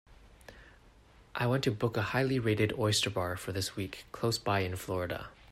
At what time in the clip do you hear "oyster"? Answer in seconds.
2.79-3.11